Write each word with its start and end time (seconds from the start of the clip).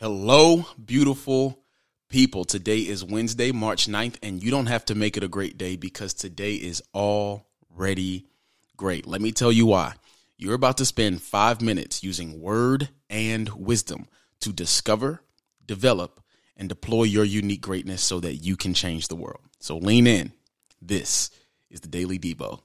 Hello, 0.00 0.66
beautiful 0.84 1.62
people. 2.08 2.44
Today 2.44 2.78
is 2.78 3.04
Wednesday, 3.04 3.52
March 3.52 3.86
9th, 3.86 4.16
and 4.24 4.42
you 4.42 4.50
don't 4.50 4.66
have 4.66 4.84
to 4.86 4.96
make 4.96 5.16
it 5.16 5.22
a 5.22 5.28
great 5.28 5.56
day 5.56 5.76
because 5.76 6.12
today 6.12 6.54
is 6.54 6.82
already 6.92 8.26
great. 8.76 9.06
Let 9.06 9.20
me 9.20 9.30
tell 9.30 9.52
you 9.52 9.66
why. 9.66 9.94
You're 10.36 10.54
about 10.54 10.78
to 10.78 10.84
spend 10.84 11.22
five 11.22 11.62
minutes 11.62 12.02
using 12.02 12.40
word 12.40 12.88
and 13.08 13.48
wisdom 13.50 14.08
to 14.40 14.52
discover, 14.52 15.22
develop, 15.64 16.20
and 16.56 16.68
deploy 16.68 17.04
your 17.04 17.24
unique 17.24 17.62
greatness 17.62 18.02
so 18.02 18.18
that 18.18 18.34
you 18.34 18.56
can 18.56 18.74
change 18.74 19.06
the 19.06 19.14
world. 19.14 19.42
So 19.60 19.78
lean 19.78 20.08
in. 20.08 20.32
This 20.82 21.30
is 21.70 21.82
the 21.82 21.88
Daily 21.88 22.18
Devo. 22.18 22.62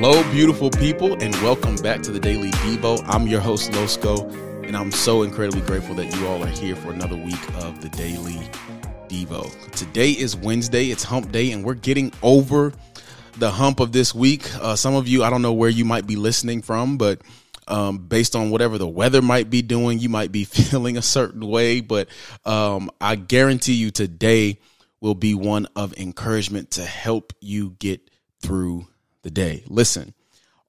Hello, 0.00 0.22
beautiful 0.30 0.70
people, 0.70 1.20
and 1.20 1.34
welcome 1.42 1.74
back 1.74 2.02
to 2.02 2.12
the 2.12 2.20
Daily 2.20 2.52
Devo. 2.52 3.02
I'm 3.08 3.26
your 3.26 3.40
host, 3.40 3.72
Losco, 3.72 4.32
and 4.64 4.76
I'm 4.76 4.92
so 4.92 5.24
incredibly 5.24 5.60
grateful 5.62 5.96
that 5.96 6.14
you 6.14 6.28
all 6.28 6.40
are 6.40 6.46
here 6.46 6.76
for 6.76 6.92
another 6.92 7.16
week 7.16 7.48
of 7.64 7.80
the 7.80 7.88
Daily 7.88 8.48
Devo. 9.08 9.50
Today 9.72 10.12
is 10.12 10.36
Wednesday, 10.36 10.92
it's 10.92 11.02
hump 11.02 11.32
day, 11.32 11.50
and 11.50 11.64
we're 11.64 11.74
getting 11.74 12.12
over 12.22 12.72
the 13.38 13.50
hump 13.50 13.80
of 13.80 13.90
this 13.90 14.14
week. 14.14 14.48
Uh, 14.62 14.76
some 14.76 14.94
of 14.94 15.08
you, 15.08 15.24
I 15.24 15.30
don't 15.30 15.42
know 15.42 15.52
where 15.52 15.68
you 15.68 15.84
might 15.84 16.06
be 16.06 16.14
listening 16.14 16.62
from, 16.62 16.96
but 16.96 17.20
um, 17.66 17.98
based 17.98 18.36
on 18.36 18.50
whatever 18.50 18.78
the 18.78 18.86
weather 18.86 19.20
might 19.20 19.50
be 19.50 19.62
doing, 19.62 19.98
you 19.98 20.08
might 20.08 20.30
be 20.30 20.44
feeling 20.44 20.96
a 20.96 21.02
certain 21.02 21.44
way. 21.44 21.80
But 21.80 22.06
um, 22.44 22.88
I 23.00 23.16
guarantee 23.16 23.74
you 23.74 23.90
today 23.90 24.60
will 25.00 25.16
be 25.16 25.34
one 25.34 25.66
of 25.74 25.92
encouragement 25.98 26.70
to 26.72 26.84
help 26.84 27.32
you 27.40 27.70
get 27.80 28.08
through 28.40 28.86
the 29.28 29.34
day. 29.34 29.62
Listen, 29.66 30.14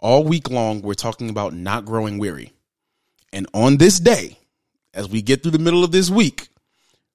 all 0.00 0.24
week 0.24 0.50
long, 0.50 0.82
we're 0.82 0.94
talking 0.94 1.30
about 1.30 1.54
not 1.54 1.84
growing 1.84 2.18
weary. 2.18 2.52
And 3.32 3.46
on 3.54 3.76
this 3.76 4.00
day, 4.00 4.36
as 4.92 5.08
we 5.08 5.22
get 5.22 5.42
through 5.42 5.52
the 5.52 5.60
middle 5.60 5.84
of 5.84 5.92
this 5.92 6.10
week, 6.10 6.48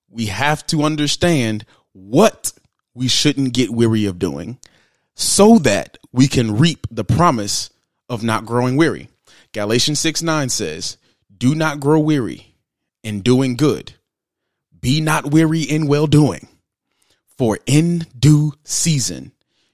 we 0.09 0.27
have 0.27 0.65
to 0.67 0.83
understand 0.83 1.65
what 1.91 2.53
we 2.93 3.09
shouldn't 3.09 3.53
get 3.53 3.71
weary 3.71 4.05
of 4.05 4.19
doing 4.19 4.57
so 5.15 5.57
that 5.59 5.97
we 6.13 6.29
can 6.29 6.57
reap 6.57 6.87
the 6.89 7.03
promise 7.03 7.69
of 8.07 8.23
not 8.23 8.45
growing 8.45 8.77
weary. 8.77 9.09
Galatians 9.51 9.99
6 9.99 10.21
9 10.21 10.47
says, 10.47 10.97
Do 11.35 11.55
not 11.55 11.81
grow 11.81 11.99
weary 11.99 12.55
in 13.03 13.19
doing 13.19 13.57
good. 13.57 13.93
Be 14.79 15.01
not 15.01 15.31
weary 15.31 15.63
in 15.63 15.87
well 15.87 16.07
doing, 16.07 16.47
for 17.37 17.59
in 17.65 18.05
due 18.17 18.53
season 18.63 19.33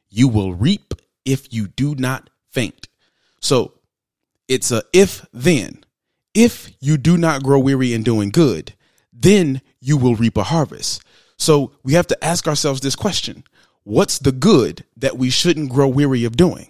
you 0.10 0.28
will 0.28 0.56
reap 0.56 0.96
if 1.30 1.54
you 1.54 1.68
do 1.68 1.96
not 1.96 2.30
faint. 2.50 2.88
So 3.40 3.74
it's 4.48 4.72
a 4.72 4.84
if 4.94 5.26
then. 5.32 5.84
If 6.34 6.72
you 6.80 6.98
do 6.98 7.18
not 7.18 7.44
grow 7.44 7.60
weary 7.60 7.94
in 7.94 8.04
doing 8.04 8.30
good, 8.30 8.74
then 9.12 9.62
you 9.80 9.98
will 9.98 10.16
reap 10.16 10.38
a 10.38 10.44
harvest. 10.44 11.04
So 11.38 11.72
we 11.84 11.94
have 11.94 12.08
to 12.08 12.24
ask 12.24 12.48
ourselves 12.48 12.82
this 12.82 12.96
question 12.96 13.44
What's 13.84 14.20
the 14.20 14.32
good 14.32 14.86
that 14.98 15.18
we 15.18 15.30
shouldn't 15.30 15.72
grow 15.72 15.88
weary 15.88 16.24
of 16.26 16.38
doing? 16.38 16.70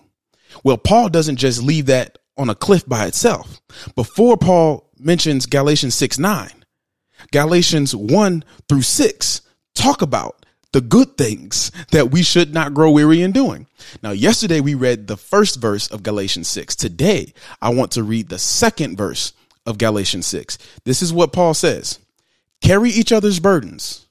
Well, 0.64 0.78
Paul 0.78 1.10
doesn't 1.10 1.38
just 1.38 1.62
leave 1.62 1.88
that 1.88 2.18
on 2.38 2.50
a 2.50 2.56
cliff 2.56 2.88
by 2.88 3.06
itself. 3.06 3.62
Before 3.96 4.38
Paul 4.38 4.90
mentions 4.98 5.46
Galatians 5.46 5.96
6 5.96 6.20
9, 6.20 6.50
Galatians 7.32 7.96
1 7.96 8.44
through 8.68 8.82
6 8.82 9.42
talk 9.76 10.02
about 10.02 10.39
the 10.72 10.82
good 10.82 11.18
things 11.18 11.72
that 11.92 12.12
we 12.12 12.22
should 12.22 12.54
not 12.54 12.74
grow 12.74 12.92
weary 12.92 13.22
in 13.22 13.32
doing. 13.32 13.68
Now, 14.04 14.12
yesterday 14.12 14.60
we 14.60 14.76
read 14.76 15.08
the 15.08 15.18
first 15.18 15.60
verse 15.60 15.88
of 15.88 16.04
Galatians 16.04 16.48
6. 16.48 16.76
Today, 16.76 17.34
I 17.62 17.70
want 17.70 17.92
to 17.94 18.04
read 18.04 18.30
the 18.30 18.40
second 18.40 18.98
verse 18.98 19.34
of 19.66 19.78
Galatians 19.78 20.28
6. 20.28 20.58
This 20.86 21.02
is 21.02 21.14
what 21.14 21.34
Paul 21.34 21.54
says 21.54 22.00
Carry 22.62 22.90
each 22.90 23.12
other's 23.12 23.40
burdens, 23.40 24.08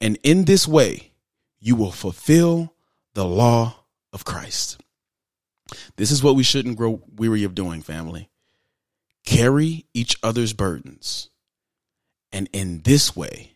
and 0.00 0.18
in 0.22 0.44
this 0.44 0.66
way 0.66 1.12
you 1.60 1.76
will 1.76 1.92
fulfill 1.92 2.74
the 3.14 3.24
law 3.24 3.76
of 4.12 4.24
Christ. 4.24 4.80
This 5.96 6.10
is 6.10 6.22
what 6.22 6.34
we 6.34 6.42
shouldn't 6.42 6.76
grow 6.76 7.02
weary 7.14 7.44
of 7.44 7.54
doing, 7.54 7.82
family. 7.82 8.28
Carry 9.24 9.86
each 9.92 10.16
other's 10.22 10.52
burdens, 10.52 11.28
and 12.32 12.48
in 12.52 12.80
this 12.80 13.14
way 13.14 13.52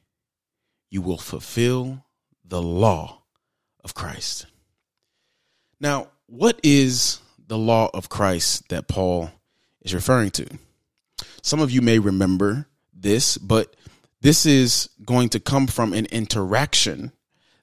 you 0.91 1.01
will 1.01 1.19
fulfill 1.19 2.04
the 2.45 2.63
law 2.63 3.23
of 3.83 3.95
Christ. 3.95 4.47
Now, 5.81 6.09
what 6.27 6.61
is 6.63 7.21
the 7.47 7.59
law 7.59 7.91
of 7.93 8.09
Christ 8.09 8.69
that 8.69 8.89
Paul 8.89 9.31
is 9.83 9.95
referring 9.95 10.31
to? 10.33 10.47
Some 11.43 11.61
of 11.61 11.71
you 11.71 11.83
may 11.83 11.99
remember 11.99 12.67
this, 12.93 13.37
but 13.39 13.77
this 14.21 14.47
is 14.47 14.89
going 15.05 15.29
to 15.31 15.41
come 15.41 15.67
from 15.67 15.93
an 15.93 16.07
interaction 16.07 17.13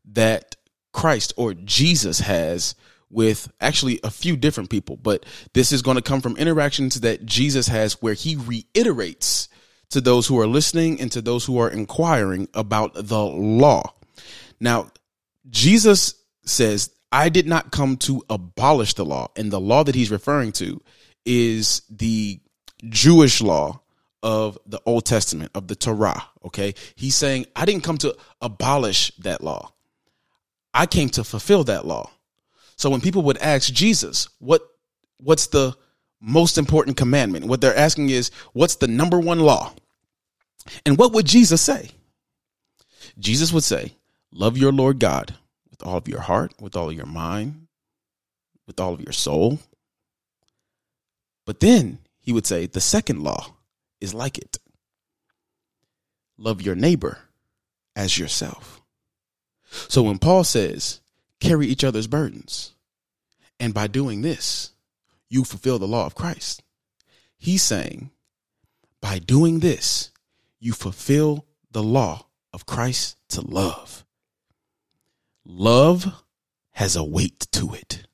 that 0.06 0.56
Christ 0.94 1.34
or 1.38 1.54
Jesus 1.54 2.20
has 2.20 2.76
with 3.10 3.52
actually 3.60 4.00
a 4.04 4.10
few 4.10 4.38
different 4.38 4.70
people, 4.70 4.98
but 4.98 5.26
this 5.54 5.72
is 5.72 5.82
going 5.82 5.96
to 5.96 6.02
come 6.02 6.22
from 6.22 6.38
interactions 6.38 7.02
that 7.02 7.26
Jesus 7.26 7.68
has 7.68 8.02
where 8.02 8.14
he 8.14 8.36
reiterates 8.36 9.50
to 9.90 10.00
those 10.00 10.28
who 10.28 10.40
are 10.40 10.48
listening 10.48 11.02
and 11.02 11.12
to 11.12 11.22
those 11.22 11.46
who 11.46 11.58
are 11.60 11.70
inquiring 11.70 12.48
about 12.54 12.94
the 12.94 13.22
law. 13.22 13.94
Now, 14.62 14.92
Jesus 15.50 16.16
says, 16.46 16.92
I 17.12 17.28
did 17.28 17.48
not 17.48 17.72
come 17.72 17.98
to 17.98 18.24
abolish 18.30 18.94
the 18.94 19.04
law. 19.04 19.30
And 19.36 19.52
the 19.52 19.60
law 19.60 19.84
that 19.84 19.96
he's 19.96 20.12
referring 20.12 20.54
to 20.54 20.82
is 21.26 21.82
the 21.90 22.40
Jewish 22.86 23.42
law 23.42 23.82
of 24.24 24.58
the 24.66 24.80
Old 24.86 25.06
Testament, 25.06 25.52
of 25.56 25.68
the 25.68 25.76
Torah. 25.76 26.24
Okay. 26.46 26.76
He's 26.96 27.16
saying, 27.16 27.48
I 27.56 27.66
didn't 27.66 27.84
come 27.84 27.98
to 27.98 28.16
abolish 28.40 29.12
that 29.20 29.44
law. 29.44 29.74
I 30.74 30.86
came 30.86 31.10
to 31.10 31.24
fulfill 31.24 31.66
that 31.66 31.86
law. 31.86 32.10
So 32.78 32.90
when 32.90 33.02
people 33.02 33.24
would 33.24 33.38
ask 33.40 33.74
Jesus, 33.74 34.30
what 34.40 34.62
what's 35.18 35.48
the 35.48 35.76
most 36.20 36.58
important 36.58 36.98
commandment? 36.98 37.46
What 37.46 37.62
they're 37.62 37.76
asking 37.76 38.10
is, 38.10 38.32
what's 38.54 38.76
the 38.76 38.88
number 38.88 39.20
one 39.20 39.40
law? 39.40 39.74
And 40.86 40.98
what 40.98 41.14
would 41.14 41.26
Jesus 41.26 41.62
say? 41.62 41.90
Jesus 43.20 43.52
would 43.52 43.64
say, 43.64 43.96
Love 44.32 44.58
your 44.58 44.72
Lord 44.72 45.00
God 45.00 45.36
with 45.70 45.84
all 45.84 45.98
of 45.98 46.08
your 46.08 46.22
heart, 46.22 46.54
with 46.60 46.76
all 46.76 46.90
of 46.90 46.96
your 46.96 47.06
mind, 47.06 47.68
with 48.66 48.80
all 48.80 48.94
of 48.94 49.02
your 49.02 49.14
soul. 49.14 49.60
But 51.46 51.60
then 51.60 52.00
he 52.20 52.32
would 52.32 52.46
say, 52.46 52.66
the 52.66 52.82
second 52.82 53.24
law 53.24 53.56
is 54.00 54.14
like 54.14 54.38
it 54.38 54.60
love 56.38 56.62
your 56.62 56.76
neighbor 56.76 57.20
as 57.96 58.18
yourself. 58.18 58.82
So 59.70 60.02
when 60.02 60.18
Paul 60.18 60.44
says, 60.44 61.02
carry 61.40 61.68
each 61.68 61.84
other's 61.84 62.08
burdens, 62.08 62.74
and 63.60 63.74
by 63.74 63.88
doing 63.88 64.22
this, 64.22 64.72
you 65.30 65.44
fulfill 65.44 65.78
the 65.78 65.88
law 65.88 66.06
of 66.06 66.16
Christ, 66.16 66.64
he's 67.38 67.62
saying, 67.62 68.10
by 69.02 69.20
doing 69.20 69.60
this, 69.60 70.12
you 70.60 70.74
fulfill 70.74 71.46
the 71.72 71.84
law 71.84 72.26
of 72.54 72.66
Christ 72.66 73.18
to 73.30 73.42
love. 73.42 74.04
Love 75.46 76.24
has 76.72 76.96
a 76.96 77.04
weight 77.04 77.48
to 77.52 77.74
it. 77.74 78.06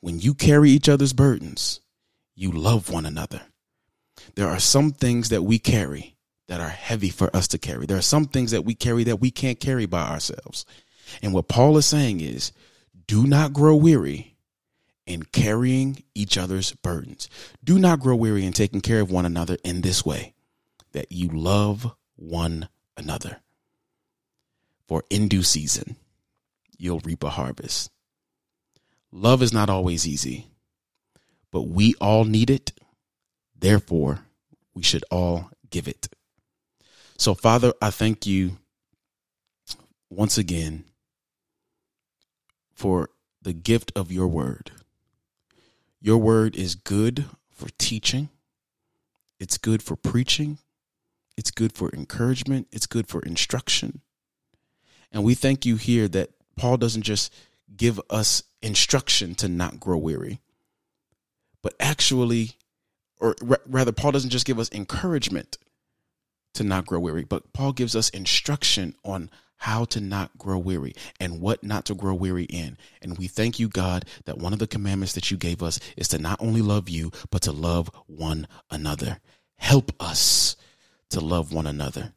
When 0.00 0.18
you 0.18 0.34
carry 0.34 0.70
each 0.70 0.88
other's 0.88 1.12
burdens, 1.12 1.80
you 2.34 2.50
love 2.50 2.90
one 2.90 3.06
another. 3.06 3.42
There 4.34 4.48
are 4.48 4.58
some 4.58 4.92
things 4.92 5.28
that 5.28 5.42
we 5.42 5.58
carry 5.58 6.16
that 6.48 6.60
are 6.60 6.68
heavy 6.68 7.10
for 7.10 7.34
us 7.34 7.46
to 7.48 7.58
carry. 7.58 7.86
There 7.86 7.98
are 7.98 8.02
some 8.02 8.24
things 8.24 8.50
that 8.50 8.64
we 8.64 8.74
carry 8.74 9.04
that 9.04 9.20
we 9.20 9.30
can't 9.30 9.60
carry 9.60 9.86
by 9.86 10.02
ourselves. 10.02 10.64
And 11.22 11.32
what 11.32 11.48
Paul 11.48 11.76
is 11.76 11.86
saying 11.86 12.20
is 12.20 12.52
do 13.06 13.26
not 13.26 13.52
grow 13.52 13.76
weary 13.76 14.36
in 15.06 15.24
carrying 15.24 16.02
each 16.14 16.38
other's 16.38 16.72
burdens. 16.72 17.28
Do 17.62 17.78
not 17.78 18.00
grow 18.00 18.16
weary 18.16 18.44
in 18.44 18.52
taking 18.52 18.80
care 18.80 19.00
of 19.00 19.10
one 19.10 19.26
another 19.26 19.58
in 19.64 19.80
this 19.80 20.04
way 20.04 20.34
that 20.92 21.12
you 21.12 21.28
love 21.28 21.92
one 22.16 22.68
another. 22.96 23.38
For 24.86 25.04
in 25.10 25.28
due 25.28 25.42
season, 25.42 25.96
you'll 26.80 27.00
reap 27.00 27.22
a 27.22 27.30
harvest. 27.30 27.90
Love 29.12 29.42
is 29.42 29.52
not 29.52 29.68
always 29.68 30.06
easy, 30.06 30.46
but 31.50 31.62
we 31.62 31.94
all 32.00 32.24
need 32.24 32.48
it. 32.48 32.72
Therefore, 33.58 34.20
we 34.74 34.82
should 34.82 35.04
all 35.10 35.50
give 35.68 35.86
it. 35.86 36.08
So, 37.18 37.34
Father, 37.34 37.74
I 37.82 37.90
thank 37.90 38.26
you 38.26 38.58
once 40.08 40.38
again 40.38 40.84
for 42.72 43.10
the 43.42 43.52
gift 43.52 43.92
of 43.94 44.10
your 44.10 44.28
word. 44.28 44.70
Your 46.00 46.18
word 46.18 46.56
is 46.56 46.74
good 46.74 47.26
for 47.50 47.68
teaching, 47.78 48.30
it's 49.38 49.58
good 49.58 49.82
for 49.82 49.96
preaching, 49.96 50.58
it's 51.36 51.50
good 51.50 51.74
for 51.74 51.90
encouragement, 51.92 52.68
it's 52.72 52.86
good 52.86 53.06
for 53.06 53.20
instruction. 53.20 54.00
And 55.12 55.24
we 55.24 55.34
thank 55.34 55.66
you 55.66 55.76
here 55.76 56.08
that 56.08 56.30
Paul 56.60 56.76
doesn't 56.76 57.02
just 57.02 57.32
give 57.74 57.98
us 58.10 58.42
instruction 58.60 59.34
to 59.36 59.48
not 59.48 59.80
grow 59.80 59.96
weary, 59.96 60.40
but 61.62 61.72
actually, 61.80 62.52
or 63.18 63.34
rather, 63.66 63.92
Paul 63.92 64.12
doesn't 64.12 64.28
just 64.28 64.44
give 64.44 64.58
us 64.58 64.70
encouragement 64.70 65.56
to 66.52 66.62
not 66.62 66.84
grow 66.84 67.00
weary, 67.00 67.24
but 67.24 67.54
Paul 67.54 67.72
gives 67.72 67.96
us 67.96 68.10
instruction 68.10 68.94
on 69.06 69.30
how 69.56 69.86
to 69.86 70.02
not 70.02 70.36
grow 70.36 70.58
weary 70.58 70.94
and 71.18 71.40
what 71.40 71.64
not 71.64 71.86
to 71.86 71.94
grow 71.94 72.12
weary 72.12 72.44
in. 72.44 72.76
And 73.00 73.16
we 73.16 73.26
thank 73.26 73.58
you, 73.58 73.68
God, 73.68 74.04
that 74.26 74.36
one 74.36 74.52
of 74.52 74.58
the 74.58 74.66
commandments 74.66 75.14
that 75.14 75.30
you 75.30 75.38
gave 75.38 75.62
us 75.62 75.80
is 75.96 76.08
to 76.08 76.18
not 76.18 76.42
only 76.42 76.60
love 76.60 76.90
you, 76.90 77.10
but 77.30 77.40
to 77.42 77.52
love 77.52 77.90
one 78.06 78.46
another. 78.70 79.20
Help 79.56 79.92
us 79.98 80.56
to 81.08 81.20
love 81.20 81.54
one 81.54 81.66
another. 81.66 82.12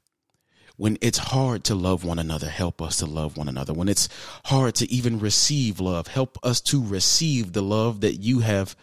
When 0.76 0.98
it's 1.02 1.20
hard 1.20 1.64
to 1.66 1.76
love 1.76 2.04
one 2.04 2.20
another, 2.20 2.50
help 2.50 2.82
us 2.82 2.98
to 2.98 3.06
love 3.06 3.38
one 3.38 3.48
another. 3.48 3.74
When 3.74 3.88
it's 3.88 4.10
hard 4.46 4.76
to 4.76 4.92
even 4.92 5.20
receive 5.20 5.80
love, 5.80 6.08
help 6.08 6.38
us 6.44 6.60
to 6.62 6.84
receive 6.84 7.54
the 7.54 7.62
love 7.62 8.02
that 8.02 8.16
you 8.16 8.40
have 8.40 8.76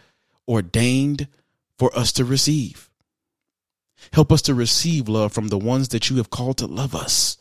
ordained 0.47 1.27
for 1.77 1.95
us 1.97 2.13
to 2.13 2.23
receive. 2.23 2.89
Help 4.13 4.31
us 4.31 4.41
to 4.43 4.53
receive 4.53 5.09
love 5.09 5.33
from 5.33 5.49
the 5.49 5.57
ones 5.57 5.89
that 5.89 6.09
you 6.09 6.17
have 6.17 6.29
called 6.29 6.57
to 6.57 6.65
love 6.65 6.95
us. 6.95 7.37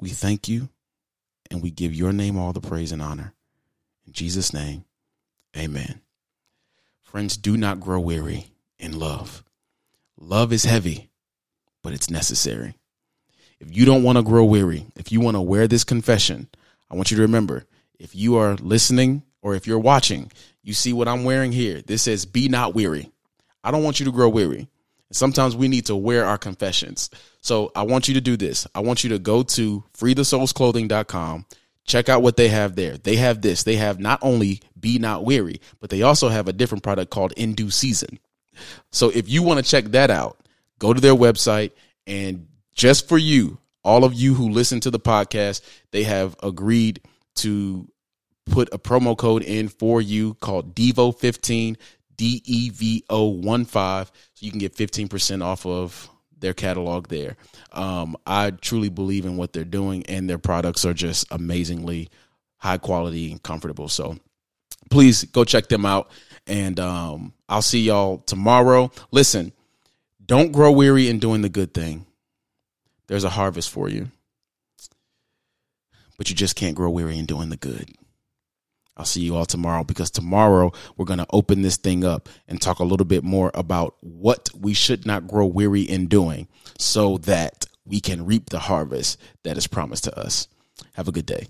We 0.00 0.10
thank 0.10 0.48
you 0.48 0.68
and 1.50 1.62
we 1.62 1.70
give 1.70 1.94
your 1.94 2.12
name 2.12 2.36
all 2.36 2.52
the 2.52 2.60
praise 2.60 2.92
and 2.92 3.00
honor. 3.00 3.34
In 4.06 4.12
Jesus' 4.12 4.52
name, 4.52 4.84
amen. 5.56 6.00
Friends, 7.02 7.36
do 7.36 7.56
not 7.56 7.80
grow 7.80 8.00
weary 8.00 8.48
in 8.78 8.98
love. 8.98 9.44
Love 10.18 10.52
is 10.52 10.64
heavy, 10.64 11.10
but 11.82 11.92
it's 11.92 12.10
necessary. 12.10 12.74
If 13.60 13.76
you 13.76 13.84
don't 13.84 14.02
want 14.02 14.18
to 14.18 14.24
grow 14.24 14.44
weary, 14.44 14.86
if 14.96 15.12
you 15.12 15.20
want 15.20 15.36
to 15.36 15.40
wear 15.40 15.68
this 15.68 15.84
confession, 15.84 16.48
I 16.90 16.96
want 16.96 17.10
you 17.10 17.16
to 17.16 17.22
remember 17.22 17.64
if 17.98 18.14
you 18.14 18.36
are 18.36 18.54
listening 18.56 19.22
or 19.40 19.54
if 19.54 19.66
you're 19.66 19.78
watching, 19.78 20.32
you 20.62 20.74
see 20.74 20.92
what 20.92 21.08
I'm 21.08 21.24
wearing 21.24 21.52
here. 21.52 21.82
This 21.82 22.02
says, 22.02 22.26
Be 22.26 22.48
not 22.48 22.74
weary. 22.74 23.10
I 23.62 23.70
don't 23.70 23.84
want 23.84 24.00
you 24.00 24.06
to 24.06 24.12
grow 24.12 24.28
weary. 24.28 24.68
Sometimes 25.12 25.54
we 25.54 25.68
need 25.68 25.86
to 25.86 25.96
wear 25.96 26.24
our 26.24 26.38
confessions. 26.38 27.10
So 27.40 27.70
I 27.76 27.82
want 27.82 28.08
you 28.08 28.14
to 28.14 28.20
do 28.20 28.36
this. 28.36 28.66
I 28.74 28.80
want 28.80 29.04
you 29.04 29.10
to 29.10 29.18
go 29.18 29.42
to 29.42 29.84
freethesoulsclothing.com. 29.96 31.46
Check 31.84 32.08
out 32.08 32.22
what 32.22 32.36
they 32.36 32.48
have 32.48 32.76
there. 32.76 32.96
They 32.96 33.16
have 33.16 33.42
this. 33.42 33.64
They 33.64 33.76
have 33.76 33.98
not 33.98 34.20
only 34.22 34.60
Be 34.78 34.98
Not 34.98 35.24
Weary, 35.24 35.60
but 35.80 35.90
they 35.90 36.02
also 36.02 36.28
have 36.28 36.48
a 36.48 36.52
different 36.52 36.84
product 36.84 37.10
called 37.10 37.32
In 37.32 37.54
Due 37.54 37.70
Season. 37.70 38.18
So 38.90 39.10
if 39.10 39.28
you 39.28 39.42
want 39.42 39.64
to 39.64 39.70
check 39.70 39.86
that 39.86 40.10
out, 40.10 40.38
go 40.82 40.92
to 40.92 41.00
their 41.00 41.14
website 41.14 41.70
and 42.08 42.48
just 42.74 43.08
for 43.08 43.18
you, 43.18 43.58
all 43.84 44.04
of 44.04 44.14
you 44.14 44.34
who 44.34 44.48
listen 44.48 44.80
to 44.80 44.90
the 44.90 44.98
podcast, 44.98 45.60
they 45.92 46.02
have 46.02 46.34
agreed 46.42 47.00
to 47.36 47.88
put 48.46 48.68
a 48.74 48.78
promo 48.78 49.16
code 49.16 49.42
in 49.42 49.68
for 49.68 50.00
you 50.00 50.34
called 50.34 50.74
Devo15. 50.74 51.76
D 52.16 52.42
E 52.44 52.70
V 52.70 53.04
O 53.10 53.28
1 53.28 53.64
5. 53.64 54.12
So 54.34 54.44
you 54.44 54.50
can 54.50 54.60
get 54.60 54.76
15% 54.76 55.42
off 55.42 55.66
of 55.66 56.08
their 56.38 56.54
catalog 56.54 57.08
there. 57.08 57.36
Um, 57.72 58.16
I 58.26 58.50
truly 58.50 58.90
believe 58.90 59.24
in 59.24 59.36
what 59.36 59.52
they're 59.52 59.64
doing, 59.64 60.04
and 60.06 60.30
their 60.30 60.38
products 60.38 60.84
are 60.84 60.94
just 60.94 61.26
amazingly 61.32 62.10
high 62.58 62.78
quality 62.78 63.32
and 63.32 63.42
comfortable. 63.42 63.88
So 63.88 64.18
please 64.88 65.24
go 65.24 65.42
check 65.44 65.68
them 65.68 65.84
out. 65.84 66.10
And 66.46 66.78
um, 66.78 67.32
I'll 67.48 67.62
see 67.62 67.80
y'all 67.80 68.18
tomorrow. 68.18 68.92
Listen, 69.10 69.52
don't 70.24 70.52
grow 70.52 70.72
weary 70.72 71.08
in 71.08 71.18
doing 71.18 71.42
the 71.42 71.48
good 71.48 71.74
thing. 71.74 72.06
There's 73.06 73.24
a 73.24 73.30
harvest 73.30 73.70
for 73.70 73.88
you. 73.88 74.10
But 76.16 76.30
you 76.30 76.36
just 76.36 76.56
can't 76.56 76.76
grow 76.76 76.90
weary 76.90 77.18
in 77.18 77.26
doing 77.26 77.48
the 77.48 77.56
good. 77.56 77.90
I'll 78.96 79.06
see 79.06 79.22
you 79.22 79.36
all 79.36 79.46
tomorrow 79.46 79.84
because 79.84 80.10
tomorrow 80.10 80.72
we're 80.96 81.06
going 81.06 81.18
to 81.18 81.26
open 81.30 81.62
this 81.62 81.76
thing 81.76 82.04
up 82.04 82.28
and 82.46 82.60
talk 82.60 82.78
a 82.78 82.84
little 82.84 83.06
bit 83.06 83.24
more 83.24 83.50
about 83.54 83.96
what 84.00 84.50
we 84.58 84.74
should 84.74 85.06
not 85.06 85.26
grow 85.26 85.46
weary 85.46 85.82
in 85.82 86.06
doing 86.06 86.46
so 86.78 87.16
that 87.18 87.64
we 87.84 88.00
can 88.00 88.26
reap 88.26 88.50
the 88.50 88.60
harvest 88.60 89.18
that 89.44 89.56
is 89.56 89.66
promised 89.66 90.04
to 90.04 90.18
us. 90.18 90.46
Have 90.94 91.08
a 91.08 91.12
good 91.12 91.26
day. 91.26 91.48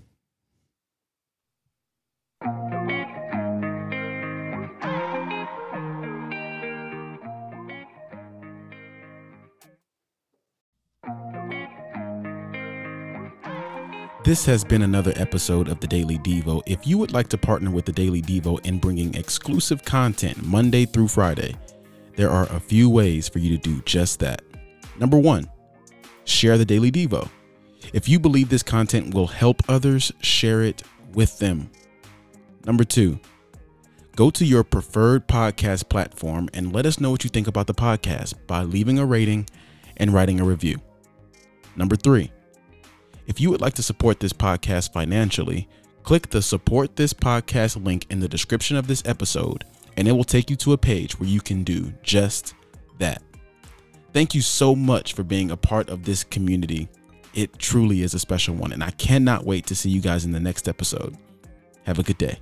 This 14.23 14.45
has 14.45 14.63
been 14.63 14.83
another 14.83 15.11
episode 15.17 15.67
of 15.67 15.81
the 15.81 15.87
Daily 15.87 16.17
Devo. 16.17 16.61
If 16.65 16.87
you 16.87 16.97
would 16.97 17.11
like 17.11 17.27
to 17.27 17.37
partner 17.37 17.69
with 17.69 17.83
the 17.83 17.91
Daily 17.91 18.21
Devo 18.21 18.65
in 18.65 18.79
bringing 18.79 19.13
exclusive 19.15 19.83
content 19.83 20.41
Monday 20.45 20.85
through 20.85 21.09
Friday, 21.09 21.57
there 22.15 22.29
are 22.29 22.45
a 22.45 22.59
few 22.61 22.89
ways 22.89 23.27
for 23.27 23.39
you 23.39 23.49
to 23.49 23.61
do 23.61 23.81
just 23.81 24.21
that. 24.21 24.41
Number 24.97 25.19
one, 25.19 25.49
share 26.23 26.57
the 26.57 26.63
Daily 26.63 26.89
Devo. 26.89 27.27
If 27.91 28.07
you 28.07 28.17
believe 28.17 28.47
this 28.47 28.63
content 28.63 29.13
will 29.13 29.27
help 29.27 29.61
others, 29.67 30.09
share 30.21 30.61
it 30.61 30.83
with 31.11 31.39
them. 31.39 31.69
Number 32.65 32.85
two, 32.85 33.19
go 34.15 34.29
to 34.29 34.45
your 34.45 34.63
preferred 34.63 35.27
podcast 35.27 35.89
platform 35.89 36.47
and 36.53 36.71
let 36.71 36.85
us 36.85 36.97
know 36.97 37.11
what 37.11 37.25
you 37.25 37.29
think 37.29 37.49
about 37.49 37.67
the 37.67 37.73
podcast 37.73 38.35
by 38.47 38.63
leaving 38.63 38.99
a 38.99 39.05
rating 39.05 39.49
and 39.97 40.13
writing 40.13 40.39
a 40.39 40.45
review. 40.45 40.79
Number 41.75 41.97
three, 41.97 42.31
if 43.27 43.39
you 43.39 43.49
would 43.49 43.61
like 43.61 43.73
to 43.75 43.83
support 43.83 44.19
this 44.19 44.33
podcast 44.33 44.93
financially, 44.93 45.67
click 46.03 46.29
the 46.29 46.41
support 46.41 46.95
this 46.95 47.13
podcast 47.13 47.83
link 47.83 48.05
in 48.09 48.19
the 48.19 48.27
description 48.27 48.77
of 48.77 48.87
this 48.87 49.03
episode, 49.05 49.63
and 49.97 50.07
it 50.07 50.11
will 50.11 50.23
take 50.23 50.49
you 50.49 50.55
to 50.57 50.73
a 50.73 50.77
page 50.77 51.19
where 51.19 51.29
you 51.29 51.41
can 51.41 51.63
do 51.63 51.93
just 52.03 52.53
that. 52.99 53.21
Thank 54.13 54.35
you 54.35 54.41
so 54.41 54.75
much 54.75 55.13
for 55.13 55.23
being 55.23 55.51
a 55.51 55.57
part 55.57 55.89
of 55.89 56.03
this 56.03 56.23
community. 56.23 56.87
It 57.33 57.57
truly 57.57 58.03
is 58.03 58.13
a 58.13 58.19
special 58.19 58.55
one, 58.55 58.73
and 58.73 58.83
I 58.83 58.91
cannot 58.91 59.45
wait 59.45 59.65
to 59.67 59.75
see 59.75 59.89
you 59.89 60.01
guys 60.01 60.25
in 60.25 60.31
the 60.31 60.39
next 60.39 60.67
episode. 60.67 61.17
Have 61.85 61.99
a 61.99 62.03
good 62.03 62.17
day. 62.17 62.37